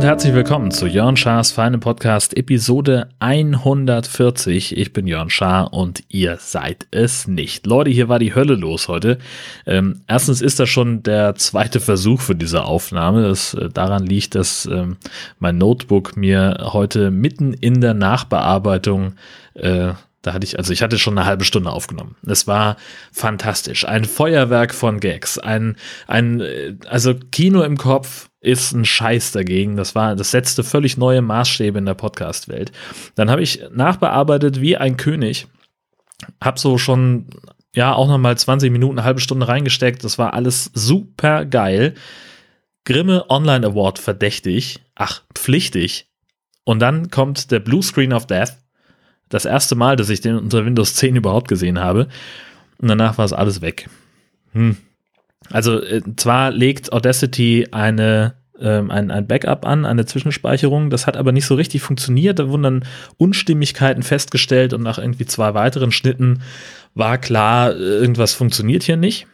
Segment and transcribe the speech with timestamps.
[0.00, 4.74] und herzlich willkommen zu Jörn Schars Feine Podcast Episode 140.
[4.78, 7.66] Ich bin Jörn Schaar und ihr seid es nicht.
[7.66, 9.18] Leute, hier war die Hölle los heute.
[9.66, 13.20] Ähm, erstens ist das schon der zweite Versuch für diese Aufnahme.
[13.28, 14.96] Das äh, daran liegt, dass ähm,
[15.38, 19.12] mein Notebook mir heute mitten in der Nachbearbeitung
[19.60, 22.16] äh, da hatte ich, also ich hatte schon eine halbe Stunde aufgenommen.
[22.26, 22.76] Es war
[23.10, 23.86] fantastisch.
[23.86, 25.38] Ein Feuerwerk von Gags.
[25.38, 25.76] Ein,
[26.06, 29.76] ein, äh, also Kino im Kopf ist ein Scheiß dagegen.
[29.76, 32.72] Das war, das setzte völlig neue Maßstäbe in der Podcast-Welt.
[33.14, 35.46] Dann habe ich nachbearbeitet wie ein König.
[36.40, 37.26] Hab so schon,
[37.74, 40.04] ja, auch nochmal 20 Minuten, eine halbe Stunde reingesteckt.
[40.04, 41.94] Das war alles super geil.
[42.84, 44.80] Grimme Online Award verdächtig.
[44.94, 46.10] Ach, pflichtig.
[46.64, 48.58] Und dann kommt der Blue Screen of Death
[49.30, 52.08] das erste Mal, dass ich den unter Windows 10 überhaupt gesehen habe.
[52.78, 53.88] Und danach war es alles weg.
[54.52, 54.76] Hm.
[55.48, 60.90] Also äh, zwar legt Audacity eine ähm, ein, ein Backup an, eine Zwischenspeicherung.
[60.90, 62.38] Das hat aber nicht so richtig funktioniert.
[62.38, 62.84] Da wurden dann
[63.16, 66.42] Unstimmigkeiten festgestellt und nach irgendwie zwei weiteren Schnitten
[66.94, 69.26] war klar, irgendwas funktioniert hier nicht.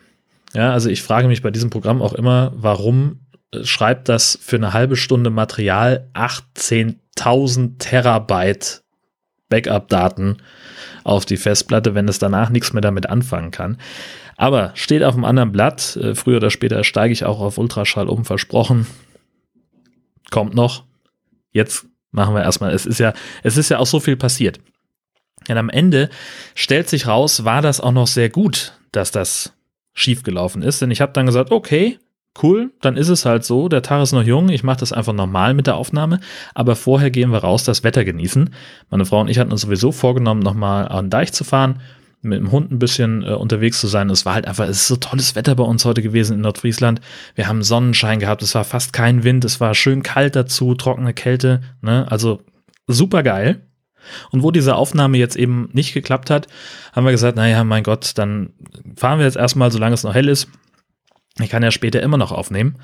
[0.55, 4.57] Ja, also ich frage mich bei diesem Programm auch immer, warum äh, schreibt das für
[4.57, 8.83] eine halbe Stunde Material 18.000 Terabyte
[9.49, 10.39] Backup-Daten
[11.05, 13.79] auf die Festplatte, wenn es danach nichts mehr damit anfangen kann.
[14.37, 15.97] Aber steht auf einem anderen Blatt.
[15.97, 18.87] Äh, früher oder später steige ich auch auf Ultraschall um, versprochen.
[20.31, 20.85] Kommt noch.
[21.53, 22.73] Jetzt machen wir erstmal.
[22.75, 24.61] Es ist ja, es ist ja auch so viel passiert.
[25.49, 26.11] Und am Ende
[26.55, 29.53] stellt sich raus, war das auch noch sehr gut, dass das
[29.95, 30.83] schiefgelaufen ist.
[30.83, 31.99] Denn ich habe dann gesagt, okay,
[32.43, 35.13] cool, dann ist es halt so, der Tag ist noch jung, ich mache das einfach
[35.13, 36.21] normal mit der Aufnahme,
[36.55, 38.51] aber vorher gehen wir raus, das Wetter genießen.
[38.91, 41.81] Meine Frau und ich hatten uns sowieso vorgenommen, nochmal an den Deich zu fahren,
[42.23, 44.11] mit dem Hund ein bisschen äh, unterwegs zu sein.
[44.11, 47.01] Es war halt einfach, es ist so tolles Wetter bei uns heute gewesen in Nordfriesland.
[47.35, 51.15] Wir haben Sonnenschein gehabt, es war fast kein Wind, es war schön kalt dazu, trockene
[51.15, 52.07] Kälte, ne?
[52.11, 52.43] also
[52.87, 53.63] super geil.
[54.31, 56.47] Und wo diese Aufnahme jetzt eben nicht geklappt hat,
[56.93, 58.51] haben wir gesagt, naja, mein Gott, dann
[58.97, 60.49] fahren wir jetzt erstmal, solange es noch hell ist,
[61.41, 62.77] ich kann ja später immer noch aufnehmen.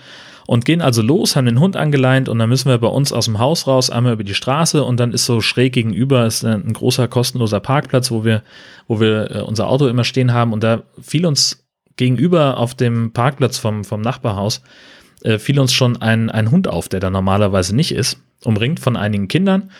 [0.47, 3.27] Und gehen also los, haben den Hund angeleint und dann müssen wir bei uns aus
[3.27, 6.73] dem Haus raus, einmal über die Straße und dann ist so schräg gegenüber ist ein
[6.73, 8.43] großer kostenloser Parkplatz, wo wir,
[8.89, 11.65] wo wir äh, unser Auto immer stehen haben und da fiel uns
[11.97, 14.63] gegenüber auf dem Parkplatz vom, vom Nachbarhaus,
[15.23, 18.97] äh, fiel uns schon ein, ein Hund auf, der da normalerweise nicht ist, umringt von
[18.97, 19.71] einigen Kindern.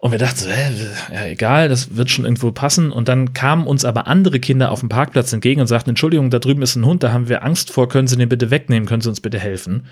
[0.00, 0.70] Und wir dachten so, hä,
[1.12, 2.92] ja, egal, das wird schon irgendwo passen.
[2.92, 6.38] Und dann kamen uns aber andere Kinder auf dem Parkplatz entgegen und sagten, Entschuldigung, da
[6.38, 9.02] drüben ist ein Hund, da haben wir Angst vor, können Sie den bitte wegnehmen, können
[9.02, 9.86] Sie uns bitte helfen?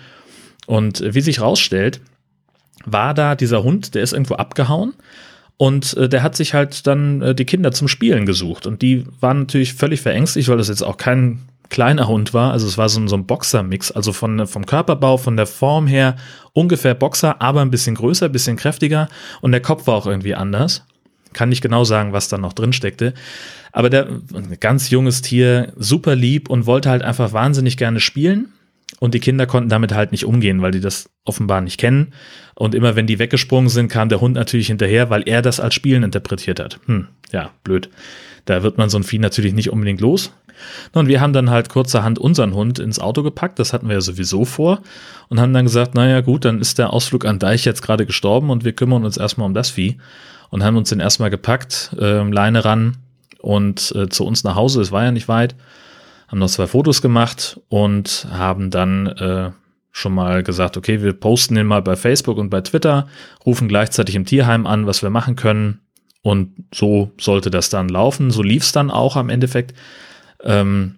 [0.65, 1.99] Und wie sich rausstellt,
[2.85, 4.93] war da dieser Hund, der ist irgendwo abgehauen.
[5.57, 8.65] Und äh, der hat sich halt dann äh, die Kinder zum Spielen gesucht.
[8.65, 12.51] Und die waren natürlich völlig verängstigt, weil das jetzt auch kein kleiner Hund war.
[12.51, 13.91] Also es war so, so ein Boxer-Mix.
[13.91, 16.15] Also von, vom Körperbau, von der Form her
[16.53, 19.07] ungefähr Boxer, aber ein bisschen größer, ein bisschen kräftiger.
[19.41, 20.83] Und der Kopf war auch irgendwie anders.
[21.33, 23.13] Kann nicht genau sagen, was da noch drin steckte.
[23.71, 28.53] Aber der, ein ganz junges Tier, super lieb und wollte halt einfach wahnsinnig gerne spielen.
[28.99, 32.13] Und die Kinder konnten damit halt nicht umgehen, weil die das offenbar nicht kennen.
[32.55, 35.75] Und immer wenn die weggesprungen sind, kam der Hund natürlich hinterher, weil er das als
[35.75, 36.79] Spielen interpretiert hat.
[36.85, 37.89] Hm, ja, blöd.
[38.45, 40.31] Da wird man so ein Vieh natürlich nicht unbedingt los.
[40.93, 44.01] Und wir haben dann halt kurzerhand unseren Hund ins Auto gepackt, das hatten wir ja
[44.01, 44.81] sowieso vor,
[45.29, 48.49] und haben dann gesagt, naja gut, dann ist der Ausflug an Deich jetzt gerade gestorben
[48.49, 49.97] und wir kümmern uns erstmal um das Vieh.
[50.49, 52.97] Und haben uns den erstmal gepackt, äh, Leine ran
[53.41, 55.55] und äh, zu uns nach Hause, es war ja nicht weit,
[56.29, 59.51] haben noch zwei Fotos gemacht und haben dann äh,
[59.91, 63.07] schon mal gesagt, okay, wir posten den mal bei Facebook und bei Twitter,
[63.45, 65.79] rufen gleichzeitig im Tierheim an, was wir machen können.
[66.21, 68.29] Und so sollte das dann laufen.
[68.29, 69.73] So lief es dann auch am Endeffekt
[70.43, 70.97] ähm,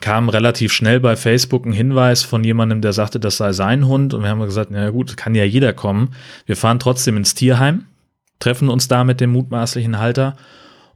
[0.00, 4.14] kam relativ schnell bei Facebook ein Hinweis von jemandem, der sagte, das sei sein Hund.
[4.14, 6.14] Und wir haben gesagt, na gut, kann ja jeder kommen.
[6.46, 7.86] Wir fahren trotzdem ins Tierheim,
[8.38, 10.36] treffen uns da mit dem mutmaßlichen Halter.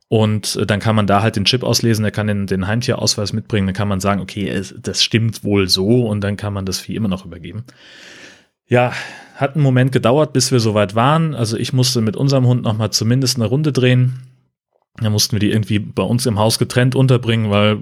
[0.09, 3.33] Und äh, dann kann man da halt den Chip auslesen, der kann den, den Heimtierausweis
[3.33, 6.79] mitbringen, dann kann man sagen, okay, das stimmt wohl so und dann kann man das
[6.79, 7.65] Vieh immer noch übergeben.
[8.67, 8.93] Ja,
[9.35, 11.35] hat einen Moment gedauert, bis wir soweit waren.
[11.35, 14.21] Also ich musste mit unserem Hund nochmal zumindest eine Runde drehen.
[15.01, 17.79] Da mussten wir die irgendwie bei uns im Haus getrennt unterbringen, weil,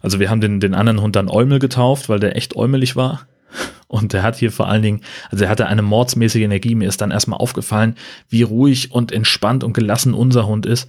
[0.00, 3.26] also wir haben den, den anderen Hund dann Eumel getauft, weil der echt äumelig war.
[3.88, 6.74] Und der hat hier vor allen Dingen, also er hatte eine mordsmäßige Energie.
[6.74, 7.96] Mir ist dann erstmal aufgefallen,
[8.30, 10.88] wie ruhig und entspannt und gelassen unser Hund ist,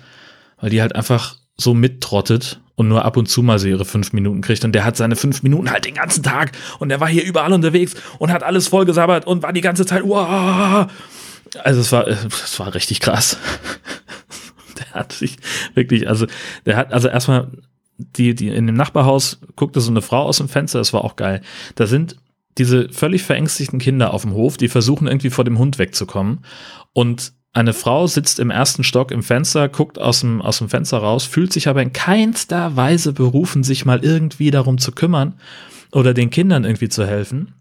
[0.61, 4.13] weil die halt einfach so mittrottet und nur ab und zu mal so ihre fünf
[4.13, 4.63] Minuten kriegt.
[4.63, 7.53] Und der hat seine fünf Minuten halt den ganzen Tag und der war hier überall
[7.53, 10.87] unterwegs und hat alles vollgesabbert und war die ganze Zeit, uah.
[11.61, 13.37] Also es war, es war richtig krass.
[14.93, 15.37] hat sich
[15.73, 16.27] wirklich, also
[16.65, 17.51] der hat, also erstmal
[17.97, 21.15] die, die in dem Nachbarhaus guckte so eine Frau aus dem Fenster, das war auch
[21.15, 21.41] geil.
[21.75, 22.17] Da sind
[22.57, 26.39] diese völlig verängstigten Kinder auf dem Hof, die versuchen irgendwie vor dem Hund wegzukommen.
[26.93, 30.97] Und eine Frau sitzt im ersten Stock im Fenster, guckt aus dem, aus dem Fenster
[30.97, 35.35] raus, fühlt sich aber in keinster Weise berufen, sich mal irgendwie darum zu kümmern
[35.91, 37.53] oder den Kindern irgendwie zu helfen.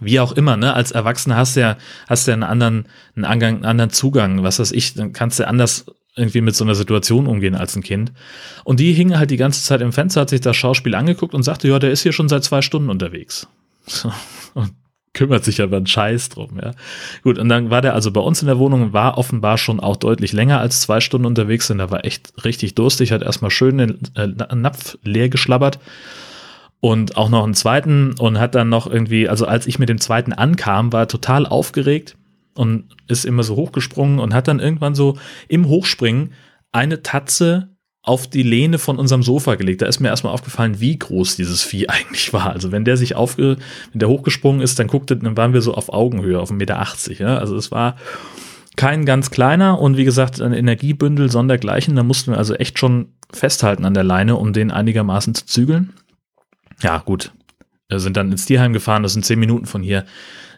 [0.00, 0.74] Wie auch immer, ne?
[0.74, 4.72] Als Erwachsener hast du ja, hast du ja einen anderen, einen anderen Zugang, was weiß
[4.72, 8.12] ich, dann kannst du anders irgendwie mit so einer Situation umgehen als ein Kind.
[8.64, 11.42] Und die hing halt die ganze Zeit im Fenster, hat sich das Schauspiel angeguckt und
[11.42, 13.46] sagte, ja, der ist hier schon seit zwei Stunden unterwegs.
[13.88, 14.10] So.
[14.54, 14.72] Und
[15.12, 16.72] kümmert sich aber einen Scheiß drum, ja.
[17.22, 19.96] Gut, und dann war der also bei uns in der Wohnung, war offenbar schon auch
[19.96, 23.78] deutlich länger als zwei Stunden unterwegs und er war echt richtig durstig, hat erstmal schön
[23.78, 24.26] den äh,
[24.56, 25.78] Napf leer geschlabbert
[26.80, 30.00] und auch noch einen zweiten und hat dann noch irgendwie, also als ich mit dem
[30.00, 32.16] zweiten ankam, war er total aufgeregt
[32.56, 35.18] und ist immer so hochgesprungen und hat dann irgendwann so
[35.48, 36.32] im Hochspringen
[36.72, 39.82] eine Tatze auf die Lehne von unserem Sofa gelegt.
[39.82, 42.50] Da ist mir erstmal aufgefallen, wie groß dieses Vieh eigentlich war.
[42.50, 43.56] Also wenn der sich aufge,
[43.92, 46.88] wenn der hochgesprungen ist, dann guckte, dann waren wir so auf Augenhöhe, auf 1,80 Meter.
[47.18, 47.38] Ja?
[47.38, 47.96] Also es war
[48.76, 51.96] kein ganz kleiner und wie gesagt, ein Energiebündel sondergleichen.
[51.96, 55.92] Da mussten wir also echt schon festhalten an der Leine, um den einigermaßen zu zügeln.
[56.82, 57.32] Ja, gut.
[57.88, 60.04] Wir sind dann ins Tierheim gefahren, das sind zehn Minuten von hier.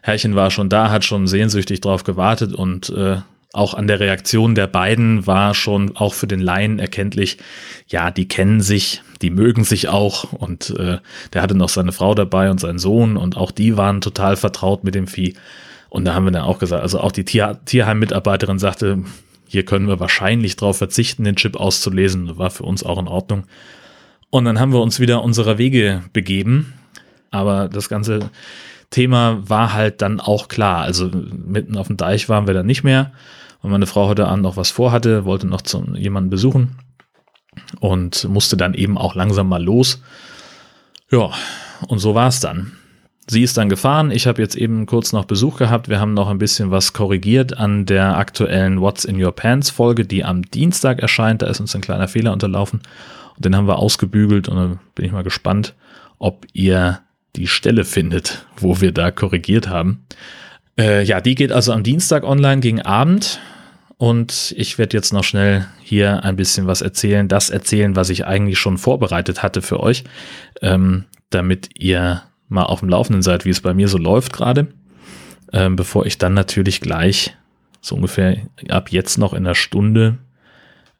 [0.03, 3.19] Herrchen war schon da, hat schon sehnsüchtig drauf gewartet und äh,
[3.53, 7.39] auch an der Reaktion der beiden war schon auch für den Laien erkenntlich,
[7.87, 10.99] ja, die kennen sich, die mögen sich auch und äh,
[11.33, 14.85] der hatte noch seine Frau dabei und seinen Sohn und auch die waren total vertraut
[14.85, 15.35] mit dem Vieh.
[15.91, 19.03] Und da haben wir dann auch gesagt, also auch die Tier Tierheim-Mitarbeiterin sagte,
[19.47, 22.37] hier können wir wahrscheinlich darauf verzichten, den Chip auszulesen.
[22.37, 23.45] War für uns auch in Ordnung.
[24.29, 26.75] Und dann haben wir uns wieder unserer Wege begeben.
[27.31, 28.31] Aber das ganze
[28.91, 30.83] Thema war halt dann auch klar.
[30.83, 33.13] Also mitten auf dem Deich waren wir dann nicht mehr,
[33.63, 36.79] weil meine Frau heute Abend noch was vorhatte, wollte noch zu jemanden besuchen
[37.81, 40.03] und musste dann eben auch langsam mal los.
[41.11, 41.31] Ja,
[41.87, 42.73] und so war es dann.
[43.31, 44.11] Sie ist dann gefahren.
[44.11, 45.91] Ich habe jetzt eben kurz noch Besuch gehabt.
[45.91, 50.07] Wir haben noch ein bisschen was korrigiert an der aktuellen What's in Your Pants Folge,
[50.07, 51.43] die am Dienstag erscheint.
[51.43, 52.81] Da ist uns ein kleiner Fehler unterlaufen.
[53.37, 55.75] Und den haben wir ausgebügelt und dann bin ich mal gespannt,
[56.19, 57.01] ob ihr
[57.39, 60.05] die Stelle findet, wo wir da korrigiert haben.
[60.79, 63.41] Äh, ja, die geht also am Dienstag online gegen Abend.
[63.97, 68.27] Und ich werde jetzt noch schnell hier ein bisschen was erzählen, das erzählen, was ich
[68.27, 70.05] eigentlich schon vorbereitet hatte für euch,
[70.63, 74.69] ähm, damit ihr mal auf dem Laufenden seid, wie es bei mir so läuft gerade,
[75.53, 77.37] ähm, bevor ich dann natürlich gleich
[77.81, 78.39] so ungefähr
[78.69, 80.19] ab jetzt noch in einer Stunde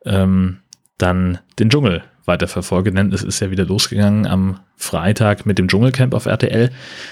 [0.05, 0.59] ähm,
[0.99, 6.15] dann den Dschungel weiterverfolge, denn es ist ja wieder losgegangen am Freitag mit dem Dschungelcamp
[6.15, 6.71] auf RTL.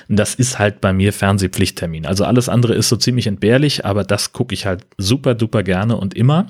[0.09, 2.07] Das ist halt bei mir Fernsehpflichttermin.
[2.07, 5.97] Also alles andere ist so ziemlich entbehrlich, aber das gucke ich halt super duper gerne
[5.97, 6.47] und immer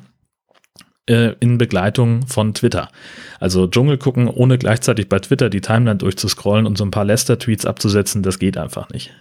[1.06, 2.90] äh, in Begleitung von Twitter.
[3.38, 7.64] Also Dschungel gucken, ohne gleichzeitig bei Twitter die Timeline durchzuscrollen und so ein paar Lester-Tweets
[7.64, 9.14] abzusetzen, das geht einfach nicht.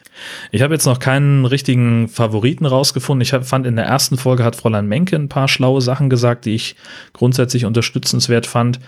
[0.52, 3.22] Ich habe jetzt noch keinen richtigen Favoriten rausgefunden.
[3.22, 6.46] Ich hab, fand in der ersten Folge hat Fräulein Menke ein paar schlaue Sachen gesagt,
[6.46, 6.76] die ich
[7.14, 8.80] grundsätzlich unterstützenswert fand.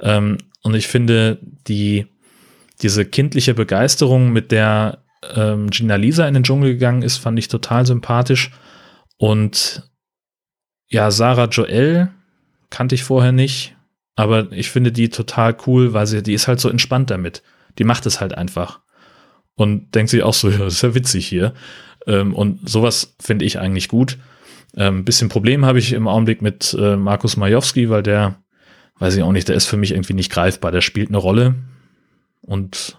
[0.00, 1.38] Ähm, und ich finde,
[1.68, 2.06] die,
[2.82, 4.98] diese kindliche Begeisterung, mit der
[5.34, 8.50] ähm, Gina Lisa in den Dschungel gegangen ist, fand ich total sympathisch.
[9.18, 9.90] Und
[10.88, 12.10] ja, Sarah Joel
[12.70, 13.76] kannte ich vorher nicht,
[14.16, 17.42] aber ich finde die total cool, weil sie, die ist halt so entspannt damit.
[17.78, 18.80] Die macht es halt einfach.
[19.54, 21.54] Und denkt sich auch so, ja, das ist ja witzig hier.
[22.06, 24.18] Ähm, und sowas finde ich eigentlich gut.
[24.76, 28.36] Ähm, bisschen Problem habe ich im Augenblick mit äh, Markus Majowski, weil der
[28.98, 30.70] weiß ich auch nicht, der ist für mich irgendwie nicht greifbar.
[30.70, 31.56] Der spielt eine Rolle
[32.40, 32.98] und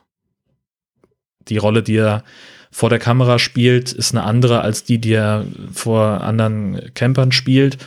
[1.48, 2.24] die Rolle, die er
[2.72, 7.78] vor der Kamera spielt, ist eine andere als die, die er vor anderen Campern spielt.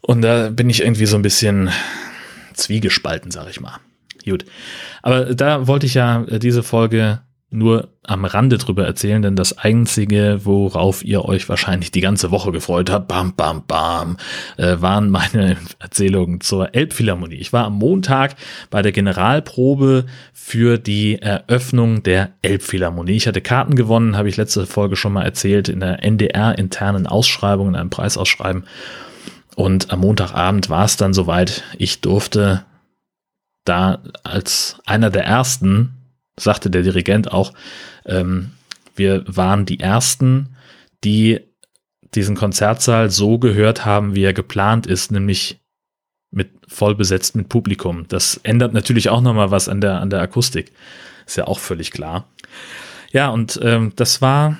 [0.00, 1.70] Und da bin ich irgendwie so ein bisschen
[2.54, 3.78] zwiegespalten, sag ich mal.
[4.24, 4.44] Gut.
[5.02, 10.40] Aber da wollte ich ja diese Folge nur am Rande drüber erzählen, denn das einzige,
[10.44, 14.18] worauf ihr euch wahrscheinlich die ganze Woche gefreut habt, bam, bam, bam,
[14.58, 17.36] äh, waren meine Erzählungen zur Elbphilharmonie.
[17.36, 18.36] Ich war am Montag
[18.68, 23.16] bei der Generalprobe für die Eröffnung der Elbphilharmonie.
[23.16, 27.68] Ich hatte Karten gewonnen, habe ich letzte Folge schon mal erzählt, in der NDR-internen Ausschreibung,
[27.68, 28.64] in einem Preisausschreiben.
[29.56, 31.64] Und am Montagabend war es dann soweit.
[31.78, 32.64] Ich durfte
[33.64, 35.97] da als einer der ersten
[36.38, 37.52] sagte der Dirigent auch,
[38.06, 38.52] ähm,
[38.94, 40.56] wir waren die Ersten,
[41.04, 41.40] die
[42.14, 45.60] diesen Konzertsaal so gehört haben, wie er geplant ist, nämlich
[46.30, 48.06] mit voll besetzt mit Publikum.
[48.08, 50.72] Das ändert natürlich auch nochmal was an der, an der Akustik.
[51.26, 52.26] Ist ja auch völlig klar.
[53.12, 54.58] Ja, und ähm, das war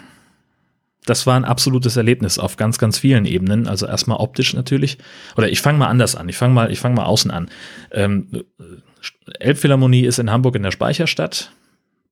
[1.09, 3.67] das war ein absolutes Erlebnis auf ganz, ganz vielen Ebenen.
[3.67, 4.99] Also erstmal optisch natürlich.
[5.37, 6.29] Oder ich fange mal anders an.
[6.29, 7.49] Ich fange mal, ich fange mal außen an.
[7.93, 8.45] Ähm,
[9.39, 11.51] Elbphilharmonie ist in Hamburg in der Speicherstadt.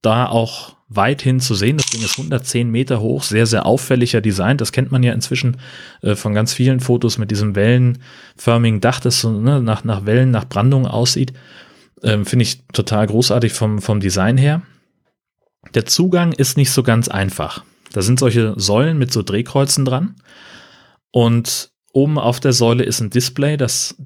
[0.06, 1.78] Da auch weithin zu sehen.
[1.78, 4.56] Das Ding ist 110 Meter hoch, sehr, sehr auffälliger Design.
[4.56, 5.56] Das kennt man ja inzwischen
[6.00, 10.30] äh, von ganz vielen Fotos mit diesem wellenförmigen Dach, das so ne, nach, nach Wellen,
[10.30, 11.32] nach Brandung aussieht.
[12.04, 14.62] Ähm, Finde ich total großartig vom, vom Design her.
[15.74, 17.64] Der Zugang ist nicht so ganz einfach.
[17.92, 20.14] Da sind solche Säulen mit so Drehkreuzen dran.
[21.10, 23.96] Und oben auf der Säule ist ein Display, das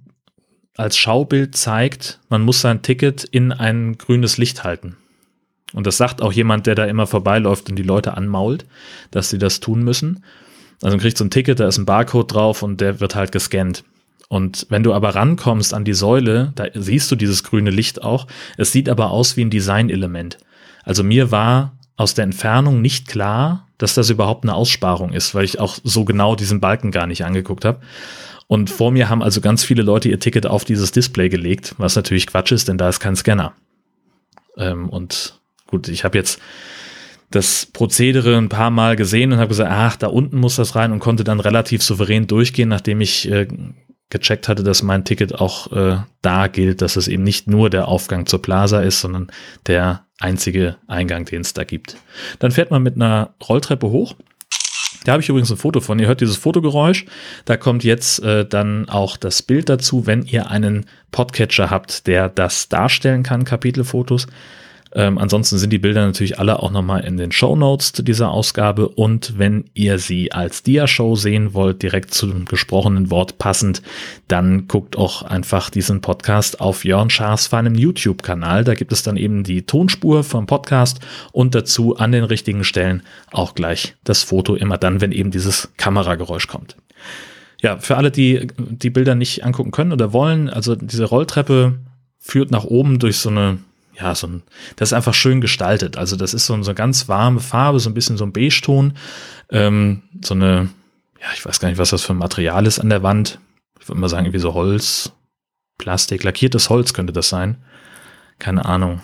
[0.78, 4.96] als Schaubild zeigt, man muss sein Ticket in ein grünes Licht halten.
[5.72, 8.66] Und das sagt auch jemand, der da immer vorbeiläuft und die Leute anmault,
[9.10, 10.24] dass sie das tun müssen.
[10.82, 13.32] Also man kriegt so ein Ticket, da ist ein Barcode drauf und der wird halt
[13.32, 13.84] gescannt.
[14.28, 18.26] Und wenn du aber rankommst an die Säule, da siehst du dieses grüne Licht auch.
[18.56, 20.38] Es sieht aber aus wie ein Designelement.
[20.84, 25.44] Also mir war aus der Entfernung nicht klar, dass das überhaupt eine Aussparung ist, weil
[25.44, 27.80] ich auch so genau diesen Balken gar nicht angeguckt habe.
[28.46, 31.96] Und vor mir haben also ganz viele Leute ihr Ticket auf dieses Display gelegt, was
[31.96, 33.52] natürlich Quatsch ist, denn da ist kein Scanner.
[34.56, 35.39] Ähm, und
[35.70, 36.40] gut, ich habe jetzt
[37.30, 40.92] das Prozedere ein paar Mal gesehen und habe gesagt, ach, da unten muss das rein
[40.92, 43.46] und konnte dann relativ souverän durchgehen, nachdem ich äh,
[44.10, 47.86] gecheckt hatte, dass mein Ticket auch äh, da gilt, dass es eben nicht nur der
[47.86, 49.30] Aufgang zur Plaza ist, sondern
[49.66, 51.96] der einzige Eingang, den es da gibt.
[52.40, 54.16] Dann fährt man mit einer Rolltreppe hoch.
[55.04, 55.98] Da habe ich übrigens ein Foto von.
[55.98, 57.06] Ihr hört dieses Fotogeräusch.
[57.46, 62.28] Da kommt jetzt äh, dann auch das Bild dazu, wenn ihr einen Podcatcher habt, der
[62.28, 64.26] das darstellen kann, Kapitelfotos.
[64.92, 68.30] Ähm, ansonsten sind die Bilder natürlich alle auch nochmal in den Show Notes zu dieser
[68.30, 73.82] Ausgabe und wenn ihr sie als Dia-Show sehen wollt, direkt zum gesprochenen Wort passend,
[74.26, 78.64] dann guckt auch einfach diesen Podcast auf Jörn Schaas feinem YouTube-Kanal.
[78.64, 80.98] Da gibt es dann eben die Tonspur vom Podcast
[81.30, 85.70] und dazu an den richtigen Stellen auch gleich das Foto immer dann, wenn eben dieses
[85.76, 86.76] Kamerageräusch kommt.
[87.62, 91.78] Ja, für alle, die die Bilder nicht angucken können oder wollen, also diese Rolltreppe
[92.18, 93.58] führt nach oben durch so eine
[94.00, 94.42] ja, so ein,
[94.76, 95.96] das ist einfach schön gestaltet.
[95.96, 98.94] Also das ist so, eine, ganz warme Farbe, so ein bisschen so ein Beige-Ton,
[99.50, 100.70] ähm, so eine,
[101.20, 103.38] ja, ich weiß gar nicht, was das für ein Material ist an der Wand.
[103.80, 105.12] Ich würde mal sagen, irgendwie so Holz,
[105.78, 107.56] Plastik, lackiertes Holz könnte das sein.
[108.38, 109.02] Keine Ahnung.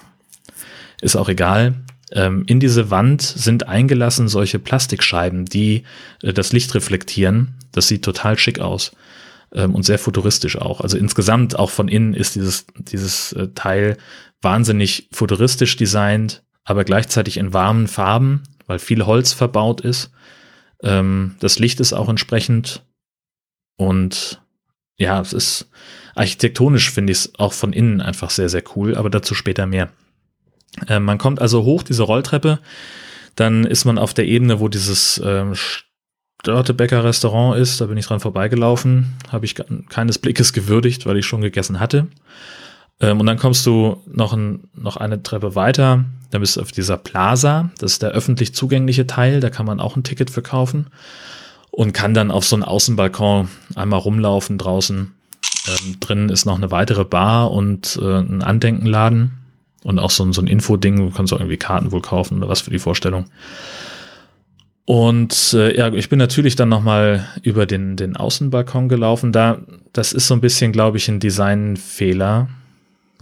[1.00, 1.75] Ist auch egal.
[2.12, 5.85] Ähm, in diese Wand sind eingelassen solche Plastikscheiben, die
[6.23, 7.55] äh, das Licht reflektieren.
[7.73, 8.93] Das sieht total schick aus
[9.53, 10.81] ähm, und sehr futuristisch auch.
[10.81, 13.97] Also insgesamt auch von innen ist dieses, dieses äh, Teil
[14.43, 20.11] wahnsinnig futuristisch designt, aber gleichzeitig in warmen Farben, weil viel Holz verbaut ist.
[20.83, 22.85] Ähm, das Licht ist auch entsprechend
[23.76, 24.43] und
[24.99, 25.69] ja, es ist
[26.15, 29.91] architektonisch finde ich es auch von innen einfach sehr, sehr cool, aber dazu später mehr.
[30.88, 32.59] Äh, man kommt also hoch diese Rolltreppe,
[33.35, 35.19] dann ist man auf der Ebene, wo dieses
[36.49, 39.55] ähm, Störtebecker Restaurant ist, da bin ich dran vorbeigelaufen, habe ich
[39.88, 42.09] keines Blickes gewürdigt, weil ich schon gegessen hatte.
[43.00, 46.73] Ähm, und dann kommst du noch, ein, noch eine Treppe weiter, dann bist du auf
[46.73, 50.43] dieser Plaza, das ist der öffentlich zugängliche Teil, da kann man auch ein Ticket für
[50.43, 50.87] kaufen
[51.71, 55.12] und kann dann auf so einen Außenbalkon einmal rumlaufen draußen.
[55.69, 59.33] Ähm, drin ist noch eine weitere Bar und äh, ein Andenkenladen
[59.83, 62.49] und auch so ein, so ein Infoding, du kannst auch irgendwie Karten wohl kaufen oder
[62.49, 63.26] was für die Vorstellung.
[64.87, 69.33] Und äh, ja, ich bin natürlich dann nochmal über den, den Außenbalkon gelaufen.
[69.33, 69.59] Da,
[69.93, 72.49] das ist so ein bisschen, glaube ich, ein Designfehler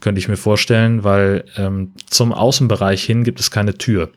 [0.05, 4.11] könnte ich mir vorstellen, weil ähm, zum Außenbereich hin gibt es keine Tür,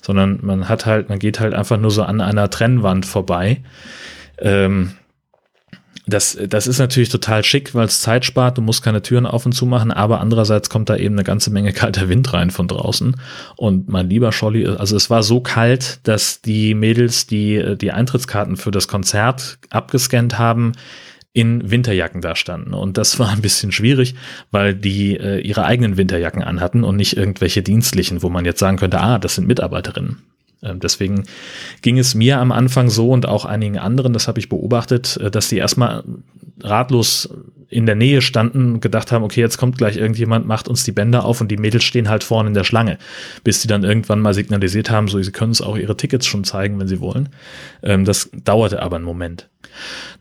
[0.00, 3.60] sondern man hat halt, man geht halt einfach nur so an einer Trennwand vorbei.
[4.38, 4.92] Ähm,
[6.08, 9.44] das, das ist natürlich total schick, weil es Zeit spart, du musst keine Türen auf
[9.44, 12.66] und zu machen, aber andererseits kommt da eben eine ganze Menge kalter Wind rein von
[12.66, 13.16] draußen.
[13.56, 18.56] Und mein lieber Scholli, also es war so kalt, dass die Mädels, die die Eintrittskarten
[18.56, 20.72] für das Konzert abgescannt haben,
[21.34, 22.74] in Winterjacken da standen.
[22.74, 24.14] Und das war ein bisschen schwierig,
[24.50, 28.78] weil die äh, ihre eigenen Winterjacken anhatten und nicht irgendwelche dienstlichen, wo man jetzt sagen
[28.78, 30.22] könnte, ah, das sind Mitarbeiterinnen.
[30.62, 31.24] Ähm, deswegen
[31.82, 35.30] ging es mir am Anfang so und auch einigen anderen, das habe ich beobachtet, äh,
[35.30, 36.04] dass die erstmal
[36.60, 37.28] ratlos
[37.70, 41.24] in der Nähe standen gedacht haben, okay, jetzt kommt gleich irgendjemand, macht uns die Bänder
[41.24, 42.98] auf und die Mädels stehen halt vorne in der Schlange,
[43.44, 46.44] bis die dann irgendwann mal signalisiert haben, so sie können es auch ihre Tickets schon
[46.44, 47.28] zeigen, wenn sie wollen.
[47.82, 49.48] Ähm, das dauerte aber einen Moment.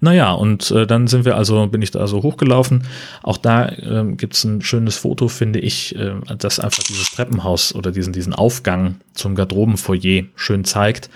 [0.01, 2.83] Naja, und äh, dann sind wir also, bin ich da so hochgelaufen.
[3.23, 7.73] Auch da äh, gibt es ein schönes Foto, finde ich, äh, das einfach dieses Treppenhaus
[7.73, 11.09] oder diesen, diesen Aufgang zum Garderobenfoyer schön zeigt.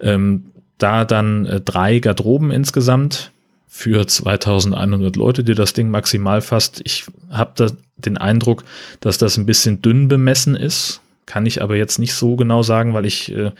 [0.00, 0.44] Ähm,
[0.78, 3.32] da dann äh, drei Garderoben insgesamt
[3.74, 6.82] für 2100 Leute, die das Ding maximal fasst.
[6.84, 8.64] Ich habe den Eindruck,
[9.00, 12.92] dass das ein bisschen dünn bemessen ist, Kann ich aber jetzt nicht so genau sagen,
[12.92, 13.52] weil ich äh,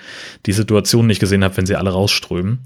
[0.44, 2.58] die Situation nicht gesehen habe, wenn sie alle rausströmen.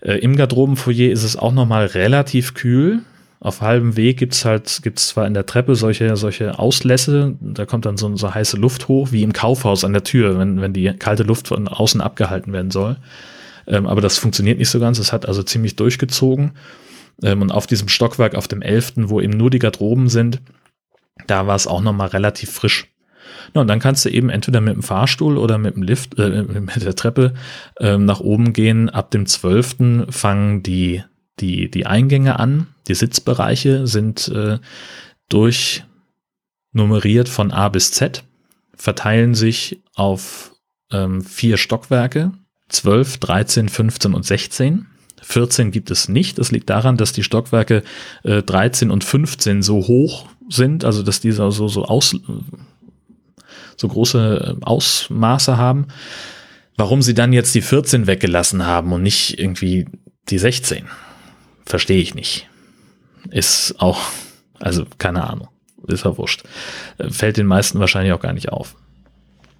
[0.00, 3.00] Äh, Im Garderobenfoyer ist es auch nochmal relativ kühl.
[3.40, 7.84] Auf halbem Weg gibt's halt, gibt's zwar in der Treppe solche, solche Auslässe, da kommt
[7.84, 10.90] dann so, so heiße Luft hoch, wie im Kaufhaus an der Tür, wenn, wenn die
[10.94, 12.96] kalte Luft von außen abgehalten werden soll.
[13.66, 16.52] Ähm, aber das funktioniert nicht so ganz, es hat also ziemlich durchgezogen.
[17.22, 20.40] Ähm, und auf diesem Stockwerk, auf dem 11., wo eben nur die Garderoben sind,
[21.26, 22.88] da war es auch nochmal relativ frisch.
[23.54, 26.42] Ja, und dann kannst du eben entweder mit dem Fahrstuhl oder mit dem Lift, äh,
[26.42, 27.34] mit der Treppe
[27.80, 28.88] ähm, nach oben gehen.
[28.88, 30.06] Ab dem 12.
[30.10, 31.02] fangen die,
[31.40, 32.68] die, die Eingänge an.
[32.88, 34.58] Die Sitzbereiche sind äh,
[35.28, 38.24] durchnummeriert von A bis Z,
[38.74, 40.52] verteilen sich auf
[40.92, 42.32] ähm, vier Stockwerke,
[42.68, 44.86] 12, 13, 15 und 16.
[45.26, 46.38] 14 gibt es nicht.
[46.38, 47.82] Das liegt daran, dass die Stockwerke
[48.22, 52.16] äh, 13 und 15 so hoch sind, also dass diese so, so aus,
[53.76, 55.88] so große äh, Ausmaße haben.
[56.76, 59.86] Warum sie dann jetzt die 14 weggelassen haben und nicht irgendwie
[60.28, 60.86] die 16,
[61.64, 62.48] verstehe ich nicht.
[63.30, 64.00] Ist auch,
[64.60, 65.48] also keine Ahnung,
[65.88, 66.44] ist ja wurscht.
[67.10, 68.76] Fällt den meisten wahrscheinlich auch gar nicht auf.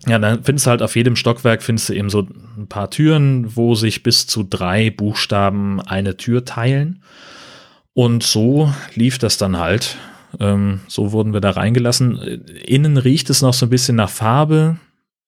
[0.08, 3.56] Ja, dann findest du halt auf jedem Stockwerk findest du eben so ein paar Türen,
[3.56, 7.02] wo sich bis zu drei Buchstaben eine Tür teilen.
[7.92, 9.96] Und so lief das dann halt.
[10.38, 12.18] Ähm, so wurden wir da reingelassen.
[12.64, 14.76] Innen riecht es noch so ein bisschen nach Farbe.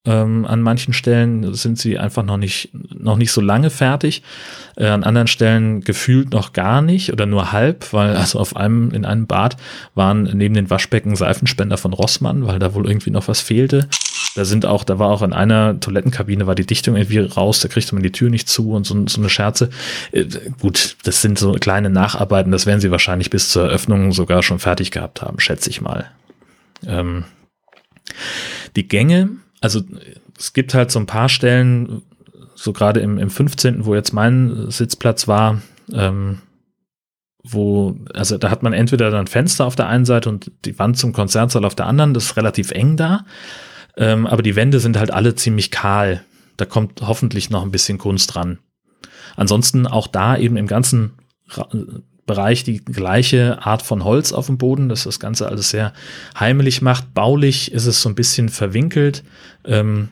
[0.04, 4.23] Ähm, an manchen Stellen sind sie einfach noch nicht, noch nicht so lange fertig.
[4.76, 8.90] Äh, an anderen Stellen gefühlt noch gar nicht oder nur halb, weil also auf einem,
[8.92, 9.56] in einem Bad
[9.94, 13.88] waren neben den Waschbecken Seifenspender von Rossmann, weil da wohl irgendwie noch was fehlte.
[14.35, 17.68] Da sind auch, da war auch in einer Toilettenkabine war die Dichtung irgendwie raus, da
[17.68, 19.70] kriegte man die Tür nicht zu und so, so eine Scherze.
[20.12, 20.26] Äh,
[20.61, 24.58] gut, das sind so kleine Nacharbeiten, das werden sie wahrscheinlich bis zur Eröffnung sogar schon
[24.58, 26.11] fertig gehabt haben, schätze ich mal.
[26.87, 27.25] Ähm,
[28.76, 29.30] die Gänge,
[29.61, 29.82] also
[30.38, 32.02] es gibt halt so ein paar Stellen,
[32.54, 36.38] so gerade im, im 15., wo jetzt mein Sitzplatz war, ähm,
[37.42, 40.99] wo, also da hat man entweder dann Fenster auf der einen Seite und die Wand
[40.99, 43.24] zum Konzertsaal auf der anderen, das ist relativ eng da.
[43.98, 46.24] Ähm, aber die Wände sind halt alle ziemlich kahl.
[46.56, 48.58] Da kommt hoffentlich noch ein bisschen Kunst dran.
[49.37, 51.12] Ansonsten auch da eben im ganzen
[51.48, 51.68] Ra
[52.26, 55.94] Bereich die gleiche Art von Holz auf dem Boden, das das Ganze alles sehr
[56.38, 57.14] heimelig macht.
[57.14, 59.24] Baulich ist es so ein bisschen verwinkelt.
[59.64, 60.11] Ähm,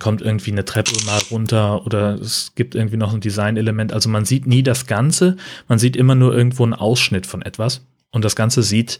[0.00, 3.92] kommt irgendwie eine Treppe mal runter oder es gibt irgendwie noch ein Designelement.
[3.92, 5.36] Also man sieht nie das Ganze,
[5.68, 7.86] man sieht immer nur irgendwo einen Ausschnitt von etwas.
[8.10, 8.98] Und das Ganze sieht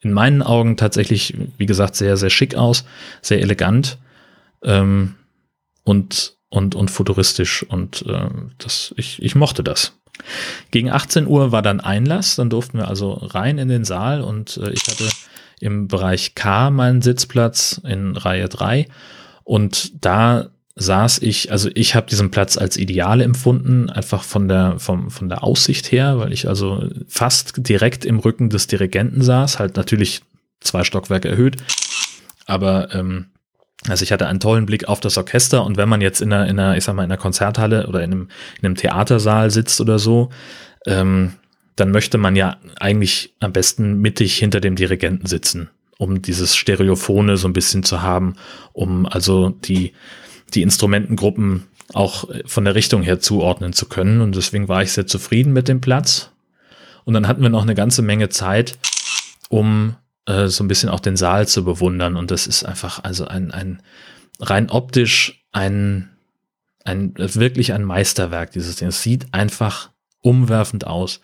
[0.00, 2.84] in meinen Augen tatsächlich, wie gesagt, sehr, sehr schick aus,
[3.22, 3.98] sehr elegant
[4.62, 5.16] ähm,
[5.84, 7.62] und, und, und futuristisch.
[7.64, 9.92] Und äh, das, ich, ich mochte das.
[10.70, 14.58] Gegen 18 Uhr war dann Einlass, dann durften wir also rein in den Saal und
[14.58, 15.08] äh, ich hatte
[15.60, 18.86] im Bereich K meinen Sitzplatz in Reihe 3
[19.44, 24.78] und da saß ich, also ich habe diesen Platz als ideal empfunden, einfach von der,
[24.78, 29.58] vom, von der Aussicht her, weil ich also fast direkt im Rücken des Dirigenten saß,
[29.58, 30.22] halt natürlich
[30.60, 31.56] zwei Stockwerke erhöht,
[32.46, 33.26] aber ähm,
[33.88, 36.46] also ich hatte einen tollen Blick auf das Orchester und wenn man jetzt in einer,
[36.46, 38.28] in einer ich sag mal, in einer Konzerthalle oder in einem,
[38.60, 40.30] in einem Theatersaal sitzt oder so,
[40.86, 41.32] ähm,
[41.76, 47.36] dann möchte man ja eigentlich am besten mittig hinter dem Dirigenten sitzen, um dieses Stereophone
[47.36, 48.34] so ein bisschen zu haben,
[48.72, 49.94] um also die,
[50.54, 54.20] die Instrumentengruppen auch von der Richtung her zuordnen zu können.
[54.20, 56.30] Und deswegen war ich sehr zufrieden mit dem Platz.
[57.04, 58.78] Und dann hatten wir noch eine ganze Menge Zeit,
[59.48, 62.16] um äh, so ein bisschen auch den Saal zu bewundern.
[62.16, 63.82] Und das ist einfach also ein, ein
[64.38, 66.10] rein optisch ein,
[66.84, 68.88] ein wirklich ein Meisterwerk, dieses Ding.
[68.88, 71.20] Es sieht einfach umwerfend aus.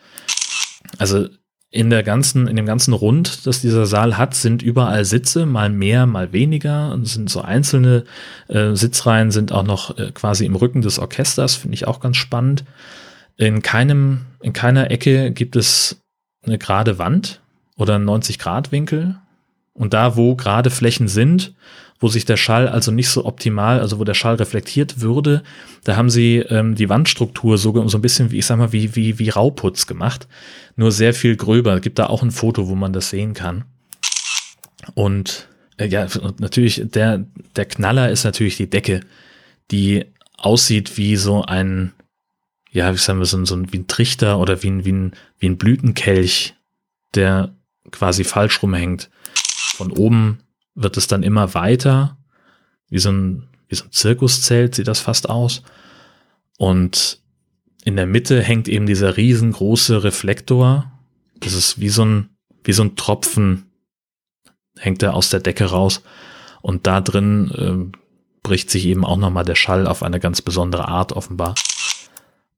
[0.97, 1.29] Also
[1.69, 5.69] in der ganzen, in dem ganzen Rund, das dieser Saal hat, sind überall Sitze, mal
[5.69, 6.91] mehr, mal weniger.
[6.93, 8.05] Und sind so einzelne
[8.47, 12.17] äh, Sitzreihen sind auch noch äh, quasi im Rücken des Orchesters, finde ich auch ganz
[12.17, 12.63] spannend.
[13.35, 16.01] In keinem, in keiner Ecke gibt es
[16.43, 17.41] eine gerade Wand
[17.75, 19.17] oder einen 90-Grad-Winkel.
[19.77, 21.53] Und da, wo gerade Flächen sind,
[21.99, 25.43] wo sich der Schall also nicht so optimal, also wo der Schall reflektiert würde,
[25.83, 28.95] da haben sie ähm, die Wandstruktur so, so ein bisschen, wie ich sag mal, wie,
[28.95, 30.27] wie, wie Rauputz gemacht.
[30.75, 31.79] Nur sehr viel gröber.
[31.79, 33.65] Gibt da auch ein Foto, wo man das sehen kann.
[34.95, 36.07] Und äh, ja,
[36.39, 39.01] natürlich, der, der Knaller ist natürlich die Decke,
[39.71, 40.05] die
[40.37, 41.93] aussieht wie so ein,
[42.71, 44.91] ja, wie sagen wir, so ein, so ein, wie ein Trichter oder wie ein, wie
[44.91, 46.55] ein, wie ein Blütenkelch,
[47.15, 47.55] der
[47.91, 49.09] quasi falsch rumhängt.
[49.77, 50.39] Von oben
[50.73, 52.17] wird es dann immer weiter,
[52.89, 55.61] wie so ein, wie so ein Zirkuszelt sieht das fast aus.
[56.57, 57.21] Und
[57.83, 60.91] in der Mitte hängt eben dieser riesengroße Reflektor.
[61.39, 62.29] Das ist wie so ein,
[62.63, 63.69] wie so ein Tropfen,
[64.79, 66.01] hängt er aus der Decke raus.
[66.63, 67.97] Und da drin äh,
[68.41, 71.53] bricht sich eben auch nochmal der Schall auf eine ganz besondere Art offenbar.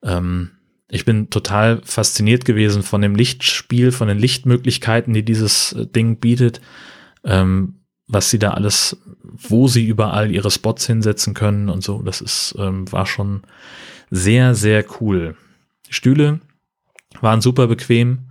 [0.03, 0.51] Ähm,
[0.87, 6.21] ich bin total fasziniert gewesen von dem Lichtspiel, von den Lichtmöglichkeiten, die dieses äh, Ding
[6.21, 6.61] bietet,
[7.23, 7.75] ähm,
[8.07, 12.01] was sie da alles, wo sie überall ihre Spots hinsetzen können und so.
[12.01, 13.43] Das ist, ähm, war schon
[14.09, 15.35] sehr, sehr cool.
[15.89, 16.39] Stühle
[17.21, 18.29] waren super bequem,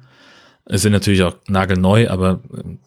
[0.67, 2.79] sind natürlich auch nagelneu, aber ähm,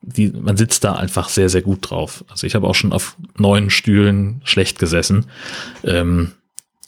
[0.00, 2.24] die, man sitzt da einfach sehr, sehr gut drauf.
[2.28, 5.26] Also ich habe auch schon auf neuen Stühlen schlecht gesessen.
[5.84, 6.32] Ähm,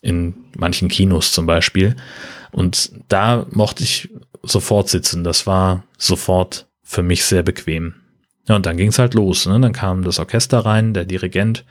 [0.03, 1.97] in manchen Kinos zum Beispiel.
[2.53, 4.09] Und da mochte ich
[4.43, 5.25] sofort sitzen.
[5.25, 7.95] Das war sofort für mich sehr bequem.
[8.51, 9.47] Ja, und dann ging es halt los.
[9.47, 9.61] Ne?
[9.61, 11.65] Dann kam das Orchester rein, der Dirigent.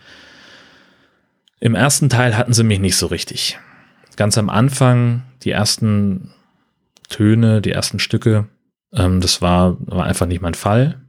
[1.59, 3.59] Im ersten Teil hatten sie mich nicht so richtig.
[4.15, 6.33] Ganz am Anfang, die ersten
[7.09, 8.47] Töne, die ersten Stücke,
[8.93, 11.01] ähm, das war, war einfach nicht mein Fall.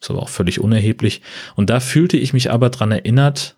[0.00, 1.20] Ist aber auch völlig unerheblich.
[1.56, 3.56] Und da fühlte ich mich aber dran erinnert,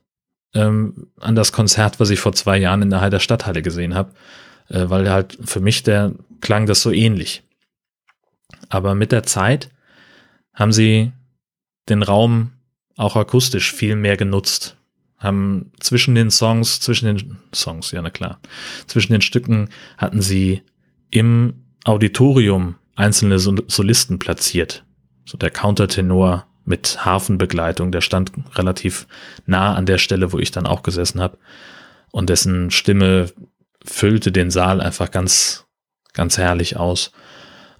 [0.54, 4.14] ähm, an das Konzert, was ich vor zwei Jahren in der Heider Stadthalle gesehen habe,
[4.70, 7.42] äh, weil halt für mich der klang das so ähnlich.
[8.70, 9.68] Aber mit der Zeit
[10.54, 11.12] haben sie
[11.88, 12.52] den Raum
[12.96, 14.76] auch akustisch viel mehr genutzt,
[15.18, 18.40] haben zwischen den Songs, zwischen den Songs, ja na klar,
[18.86, 20.62] zwischen den Stücken hatten sie
[21.10, 24.84] im Auditorium einzelne Solisten platziert.
[25.24, 27.92] So der Countertenor mit Hafenbegleitung.
[27.92, 29.06] Der stand relativ
[29.46, 31.38] nah an der Stelle, wo ich dann auch gesessen habe.
[32.10, 33.30] Und dessen Stimme
[33.84, 35.66] füllte den Saal einfach ganz,
[36.12, 37.12] ganz herrlich aus.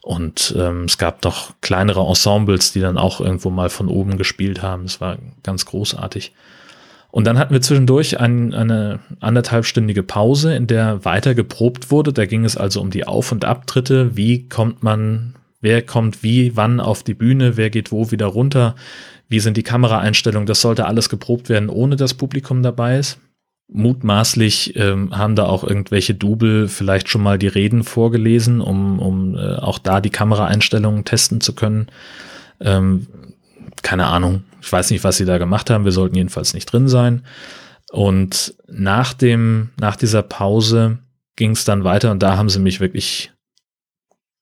[0.02, 4.60] Und ähm, es gab noch kleinere Ensembles, die dann auch irgendwo mal von oben gespielt
[4.60, 4.84] haben.
[4.84, 6.32] Es war ganz großartig.
[7.12, 12.12] Und dann hatten wir zwischendurch ein, eine anderthalbstündige Pause, in der weiter geprobt wurde.
[12.12, 14.16] Da ging es also um die Auf- und Abtritte.
[14.16, 18.74] Wie kommt man wer kommt wie, wann auf die Bühne, wer geht wo wieder runter,
[19.28, 20.46] wie sind die Kameraeinstellungen.
[20.46, 23.18] Das sollte alles geprobt werden, ohne dass Publikum dabei ist.
[23.74, 29.34] Mutmaßlich ähm, haben da auch irgendwelche Double vielleicht schon mal die Reden vorgelesen, um, um
[29.34, 31.86] äh, auch da die Kameraeinstellungen testen zu können.
[32.60, 33.06] Ähm,
[33.82, 34.44] keine Ahnung.
[34.60, 35.84] Ich weiß nicht, was sie da gemacht haben.
[35.86, 37.24] Wir sollten jedenfalls nicht drin sein.
[37.90, 40.98] Und nach dem, nach dieser Pause
[41.36, 43.32] ging es dann weiter und da haben sie mich wirklich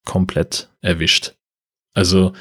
[0.05, 1.35] komplett erwischt.
[1.95, 2.33] Also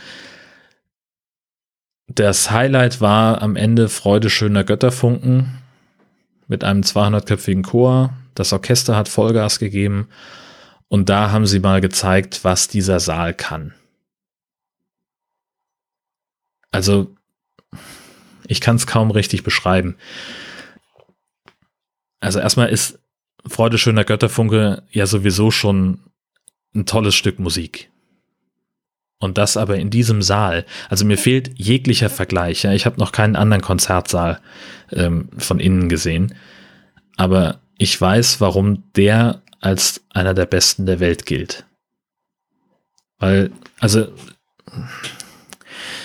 [2.07, 5.59] das Highlight war am Ende Freude schöner Götterfunken
[6.49, 8.13] mit einem 200-köpfigen Chor.
[8.35, 10.09] Das Orchester hat Vollgas gegeben
[10.89, 13.73] und da haben sie mal gezeigt, was dieser Saal kann.
[16.71, 17.15] Also
[18.47, 19.95] ich kann es kaum richtig beschreiben.
[22.19, 22.99] Also erstmal ist
[23.47, 25.99] Freude schöner Götterfunke ja sowieso schon
[26.75, 27.89] ein tolles Stück Musik.
[29.19, 30.65] Und das aber in diesem Saal.
[30.89, 32.63] Also mir fehlt jeglicher Vergleich.
[32.63, 32.71] Ja.
[32.71, 34.39] Ich habe noch keinen anderen Konzertsaal
[34.93, 36.35] ähm, von innen gesehen.
[37.17, 41.65] Aber ich weiß, warum der als einer der besten der Welt gilt.
[43.17, 44.07] Weil, also,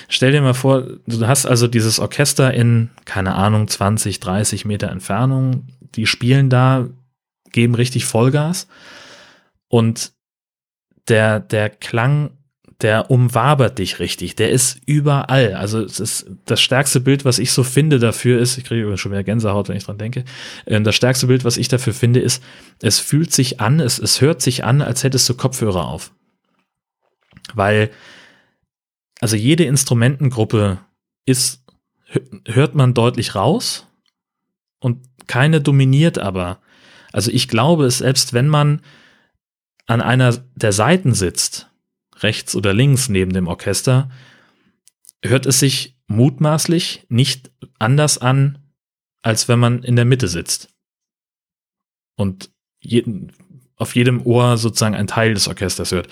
[0.09, 4.89] stell dir mal vor, du hast also dieses Orchester in, keine Ahnung, 20, 30 Meter
[4.89, 5.69] Entfernung.
[5.95, 6.89] Die spielen da,
[7.53, 8.67] geben richtig Vollgas.
[9.69, 10.13] Und
[11.09, 12.31] der, der Klang,
[12.81, 14.35] der umwabert dich richtig.
[14.37, 15.55] Der ist überall.
[15.55, 19.13] Also es ist das stärkste Bild, was ich so finde dafür ist, ich kriege schon
[19.13, 20.25] wieder Gänsehaut, wenn ich dran denke.
[20.67, 22.43] Ähm, das stärkste Bild, was ich dafür finde, ist,
[22.83, 26.13] es fühlt sich an, es, es hört sich an, als hättest du Kopfhörer auf.
[27.55, 27.91] Weil,
[29.21, 30.79] also jede Instrumentengruppe
[31.27, 31.63] ist,
[32.47, 33.87] hört man deutlich raus
[34.81, 36.61] und keine dominiert aber.
[37.13, 38.83] Also ich glaube es, selbst wenn man
[39.87, 41.71] an einer der Seiten sitzt,
[42.21, 44.11] rechts oder links neben dem Orchester,
[45.23, 48.59] hört es sich mutmaßlich nicht anders an,
[49.23, 50.69] als wenn man in der Mitte sitzt.
[52.17, 52.51] Und
[52.81, 53.33] jeden,
[53.77, 56.09] auf jedem Ohr sozusagen ein Teil des Orchesters hört.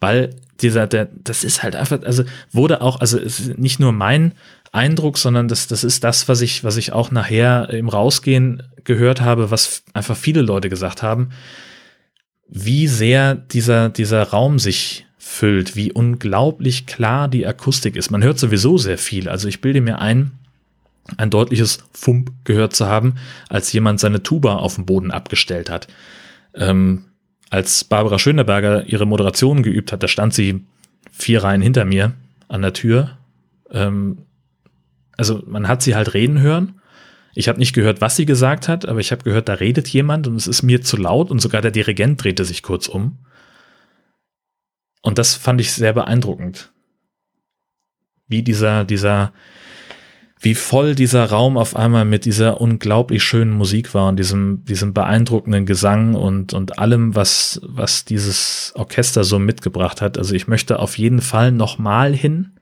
[0.00, 4.34] Weil dieser, der, das ist halt einfach, also wurde auch, also ist nicht nur mein
[4.72, 9.20] Eindruck, sondern das, das ist das, was ich, was ich auch nachher im Rausgehen gehört
[9.20, 11.30] habe, was einfach viele Leute gesagt haben
[12.48, 18.10] wie sehr dieser, dieser Raum sich füllt, wie unglaublich klar die Akustik ist.
[18.10, 19.28] Man hört sowieso sehr viel.
[19.28, 20.32] Also ich bilde mir ein,
[21.16, 23.14] ein deutliches Fump gehört zu haben,
[23.48, 25.88] als jemand seine Tuba auf dem Boden abgestellt hat.
[26.54, 27.04] Ähm,
[27.50, 30.64] als Barbara Schöneberger ihre Moderation geübt hat, da stand sie
[31.10, 32.14] vier Reihen hinter mir
[32.48, 33.16] an der Tür.
[33.70, 34.18] Ähm,
[35.16, 36.78] also man hat sie halt reden hören
[37.38, 40.26] ich habe nicht gehört, was sie gesagt hat, aber ich habe gehört, da redet jemand
[40.26, 43.18] und es ist mir zu laut und sogar der Dirigent drehte sich kurz um.
[45.02, 46.72] Und das fand ich sehr beeindruckend.
[48.26, 49.32] Wie dieser, dieser
[50.40, 54.94] wie voll dieser Raum auf einmal mit dieser unglaublich schönen Musik war und diesem, diesem
[54.94, 60.16] beeindruckenden Gesang und, und allem, was, was dieses Orchester so mitgebracht hat.
[60.16, 62.52] Also ich möchte auf jeden Fall nochmal hin.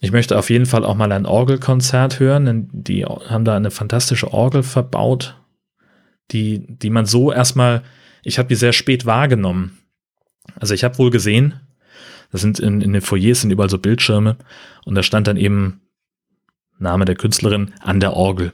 [0.00, 3.70] Ich möchte auf jeden Fall auch mal ein Orgelkonzert hören, denn die haben da eine
[3.70, 5.36] fantastische Orgel verbaut,
[6.30, 7.82] die, die man so erstmal,
[8.24, 9.79] ich habe die sehr spät wahrgenommen.
[10.58, 11.54] Also ich habe wohl gesehen,
[12.32, 14.36] das sind in, in den Foyers sind überall so Bildschirme
[14.84, 15.80] und da stand dann eben
[16.78, 18.52] Name der Künstlerin, an der Orgel.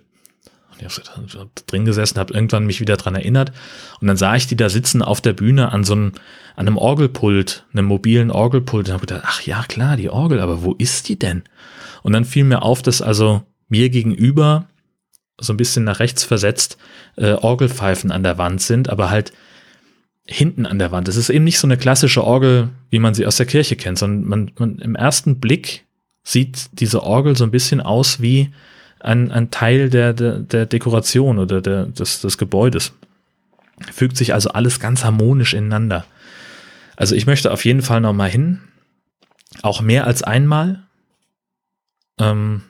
[0.72, 3.52] Und ich habe drin gesessen, habe irgendwann mich wieder dran erinnert
[4.00, 6.12] und dann sah ich die da sitzen auf der Bühne an so einem,
[6.56, 10.62] an einem Orgelpult, einem mobilen Orgelpult und habe gedacht, ach ja, klar, die Orgel, aber
[10.62, 11.44] wo ist die denn?
[12.02, 14.66] Und dann fiel mir auf, dass also mir gegenüber
[15.38, 16.78] so ein bisschen nach rechts versetzt
[17.16, 19.32] äh, Orgelpfeifen an der Wand sind, aber halt
[20.26, 21.08] hinten an der Wand.
[21.08, 23.98] Es ist eben nicht so eine klassische Orgel, wie man sie aus der Kirche kennt,
[23.98, 25.84] sondern man, man im ersten Blick
[26.24, 28.52] sieht diese Orgel so ein bisschen aus wie
[29.00, 32.92] ein, ein Teil der, der, der Dekoration oder der, des, des Gebäudes.
[33.92, 36.04] Fügt sich also alles ganz harmonisch ineinander.
[36.96, 38.62] Also ich möchte auf jeden Fall noch mal hin.
[39.62, 40.82] Auch mehr als einmal.
[42.18, 42.62] Ähm,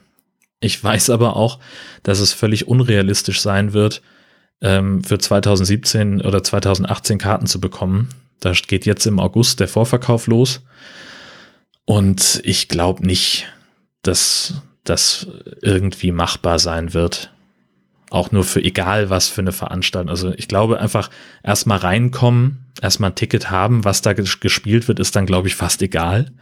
[0.60, 1.60] ich weiß aber auch,
[2.02, 4.02] dass es völlig unrealistisch sein wird,
[4.60, 8.08] ähm, für 2017 oder 2018 Karten zu bekommen.
[8.40, 10.64] Da geht jetzt im August der Vorverkauf los.
[11.84, 13.46] Und ich glaube nicht,
[14.02, 15.26] dass das
[15.62, 17.32] irgendwie machbar sein wird.
[18.10, 20.10] Auch nur für egal was für eine Veranstaltung.
[20.10, 21.10] Also ich glaube einfach
[21.42, 25.82] erstmal reinkommen, erstmal ein Ticket haben, was da gespielt wird, ist dann glaube ich fast
[25.82, 26.32] egal.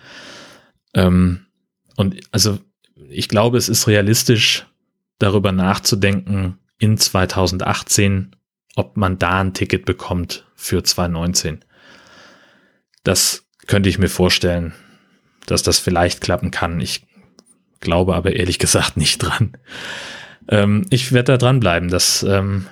[0.95, 1.47] Ähm,
[1.97, 2.59] und also
[3.09, 4.67] ich glaube, es ist realistisch,
[5.19, 8.37] darüber nachzudenken in 2018,
[8.77, 11.65] ob man da ein Ticket bekommt für 2019.
[13.03, 14.75] Das könnte ich mir vorstellen
[15.47, 16.81] dass das vielleicht klappen kann.
[16.81, 17.07] Ich
[17.81, 19.57] glaube aber ehrlich gesagt nicht dran.
[20.49, 21.89] Ähm, ich werde da dranbleiben.
[21.89, 22.67] Das, ähm,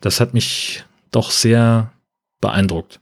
[0.00, 1.92] das hat mich doch sehr
[2.40, 3.00] beeindruckt.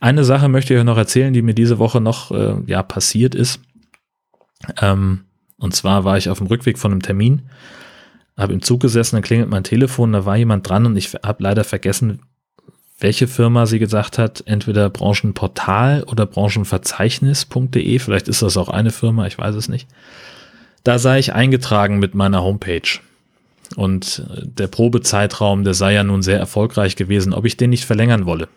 [0.00, 3.34] Eine Sache möchte ich euch noch erzählen, die mir diese Woche noch äh, ja, passiert
[3.34, 3.60] ist.
[4.80, 5.24] Ähm,
[5.64, 7.40] und zwar war ich auf dem Rückweg von einem Termin,
[8.36, 11.42] habe im Zug gesessen, dann klingelt mein Telefon, da war jemand dran und ich habe
[11.42, 12.20] leider vergessen,
[12.98, 19.26] welche Firma sie gesagt hat, entweder Branchenportal oder Branchenverzeichnis.de, vielleicht ist das auch eine Firma,
[19.26, 19.88] ich weiß es nicht.
[20.82, 23.00] Da sei ich eingetragen mit meiner Homepage.
[23.74, 27.86] Und äh, der Probezeitraum, der sei ja nun sehr erfolgreich gewesen, ob ich den nicht
[27.86, 28.48] verlängern wolle.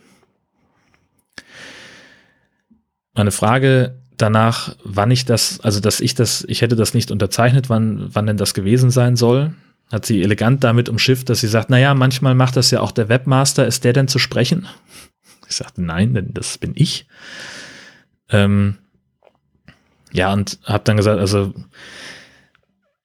[3.14, 7.70] Meine Frage danach, wann ich das, also dass ich das, ich hätte das nicht unterzeichnet,
[7.70, 9.54] wann, wann denn das gewesen sein soll,
[9.92, 13.10] hat sie elegant damit umschifft, dass sie sagt, naja, manchmal macht das ja auch der
[13.10, 14.68] Webmaster, ist der denn zu sprechen?
[15.48, 17.08] Ich sagte, nein, denn das bin ich.
[18.30, 18.78] Ähm,
[20.12, 21.54] ja, und habe dann gesagt, also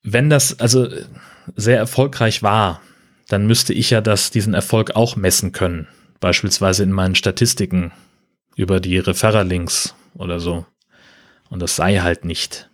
[0.02, 0.88] wenn das also
[1.54, 2.80] sehr erfolgreich war,
[3.28, 5.86] dann müsste ich ja das, diesen Erfolg auch messen können.
[6.20, 7.92] Beispielsweise in meinen Statistiken
[8.56, 10.66] über die Referrerlinks oder so.
[11.52, 12.70] Und das sei halt nicht.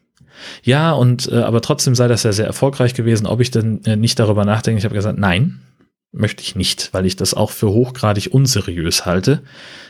[0.62, 3.27] Ja, und äh, aber trotzdem sei das ja sehr erfolgreich gewesen.
[3.27, 5.61] Ob ich denn äh, nicht darüber nachdenke, ich habe gesagt, nein,
[6.12, 9.43] möchte ich nicht, weil ich das auch für hochgradig unseriös halte,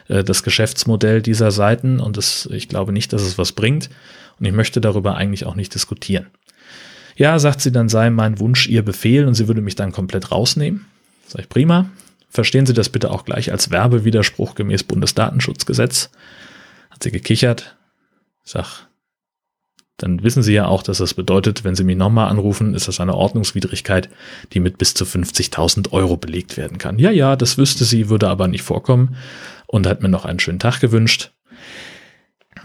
[0.08, 3.90] äh, das Geschäftsmodell dieser Seiten und das, ich glaube nicht, dass es was bringt
[4.38, 6.28] und ich möchte darüber eigentlich auch nicht diskutieren.
[7.14, 10.32] Ja, sagt sie, dann sei mein Wunsch ihr Befehl und sie würde mich dann komplett
[10.32, 10.86] rausnehmen.
[11.26, 11.90] Sag ich, prima.
[12.30, 16.10] Verstehen Sie das bitte auch gleich als Werbewiderspruch gemäß Bundesdatenschutzgesetz.
[16.90, 17.77] Hat sie gekichert.
[18.50, 18.88] Sag,
[19.98, 23.00] dann wissen Sie ja auch, dass das bedeutet, wenn Sie mich nochmal anrufen, ist das
[23.00, 24.08] eine Ordnungswidrigkeit,
[24.52, 27.00] die mit bis zu 50.000 Euro belegt werden kann.
[27.00, 29.16] Ja, ja, das wüsste sie, würde aber nicht vorkommen
[29.66, 31.32] und hat mir noch einen schönen Tag gewünscht.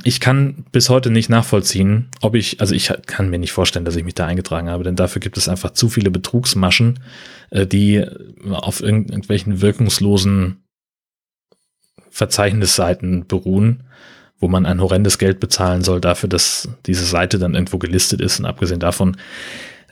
[0.04, 3.96] Ich kann bis heute nicht nachvollziehen, ob ich, also ich kann mir nicht vorstellen, dass
[3.96, 7.00] ich mich da eingetragen habe, denn dafür gibt es einfach zu viele Betrugsmaschen,
[7.50, 8.06] äh, die
[8.52, 10.64] auf irgendwelchen wirkungslosen
[12.12, 13.86] Verzeichnisseiten beruhen
[14.44, 18.40] wo man ein horrendes Geld bezahlen soll dafür, dass diese Seite dann irgendwo gelistet ist.
[18.40, 19.16] Und abgesehen davon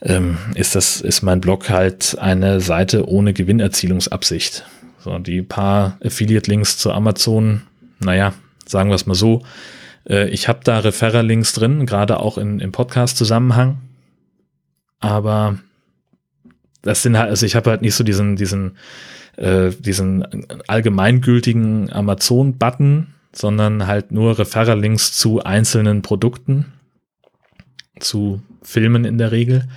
[0.02, 4.66] ähm, ist das, ist mein Blog halt eine Seite ohne Gewinnerzielungsabsicht.
[4.98, 7.62] So, die paar Affiliate-Links zu Amazon,
[7.98, 8.34] naja,
[8.66, 9.42] sagen wir es mal so.
[10.06, 13.78] Äh, ich habe da Referrer-Links drin, gerade auch in, im Podcast-Zusammenhang.
[15.00, 15.58] Aber
[16.82, 18.76] das sind halt, also ich habe halt nicht so diesen, diesen,
[19.36, 26.72] äh, diesen allgemeingültigen Amazon-Button, sondern halt nur Referrer-Links zu einzelnen Produkten,
[27.98, 29.68] zu Filmen in der Regel.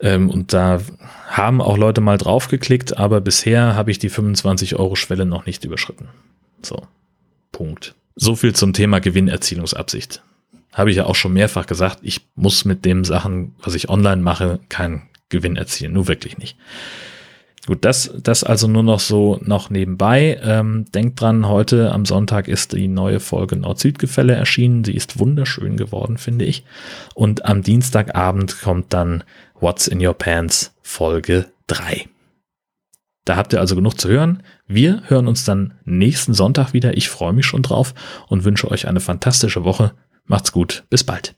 [0.00, 0.80] Ähm, und da
[1.28, 6.08] haben auch Leute mal drauf geklickt, aber bisher habe ich die 25-Euro-Schwelle noch nicht überschritten.
[6.62, 6.86] So,
[7.52, 7.94] Punkt.
[8.16, 10.22] So viel zum Thema Gewinnerzielungsabsicht.
[10.72, 14.22] habe ich ja auch schon mehrfach gesagt, ich muss mit dem Sachen, was ich online
[14.22, 15.92] mache, keinen Gewinn erzielen.
[15.92, 16.56] Nur wirklich nicht.
[17.66, 20.40] Gut, das, das also nur noch so noch nebenbei.
[20.42, 24.82] Ähm, denkt dran, heute am Sonntag ist die neue Folge Nord-Süd-Gefälle erschienen.
[24.82, 26.64] Sie ist wunderschön geworden, finde ich.
[27.14, 29.22] Und am Dienstagabend kommt dann
[29.60, 32.08] What's in Your Pants Folge 3.
[33.24, 34.42] Da habt ihr also genug zu hören.
[34.66, 36.96] Wir hören uns dann nächsten Sonntag wieder.
[36.96, 37.94] Ich freue mich schon drauf
[38.26, 39.92] und wünsche euch eine fantastische Woche.
[40.24, 40.82] Macht's gut.
[40.90, 41.36] Bis bald.